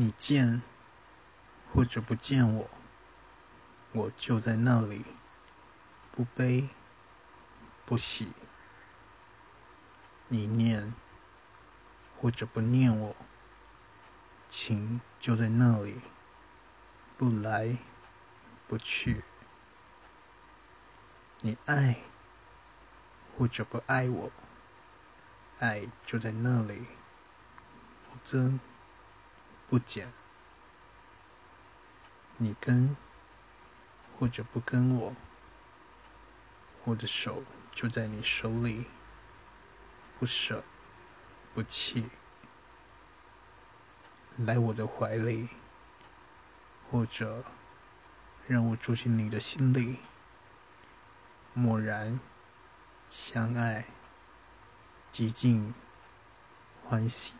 [0.00, 0.62] 你见
[1.74, 2.70] 或者不见我，
[3.90, 5.04] 我就在那里，
[6.12, 6.68] 不悲
[7.84, 8.32] 不喜。
[10.28, 10.94] 你念
[12.16, 13.16] 或者不念我，
[14.48, 16.00] 情就在那里，
[17.16, 17.76] 不来
[18.68, 19.24] 不去。
[21.40, 21.96] 你爱
[23.36, 24.30] 或者不爱我，
[25.58, 26.86] 爱就在那里，
[28.08, 28.60] 不增
[29.68, 30.12] 不减。
[32.38, 32.96] 你跟
[34.18, 35.14] 或者不跟我，
[36.84, 37.42] 我的手
[37.72, 38.86] 就在你手里。
[40.18, 40.64] 不舍，
[41.54, 42.08] 不弃，
[44.36, 45.48] 来我的怀里，
[46.90, 47.44] 或者
[48.48, 50.00] 让我住进你的心里，
[51.54, 52.18] 默然
[53.08, 53.84] 相爱，
[55.12, 55.72] 极尽
[56.82, 57.37] 欢喜。